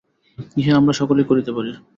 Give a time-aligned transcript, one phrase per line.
[0.57, 1.71] ইহা আমরা সকলেই করিতে পারি।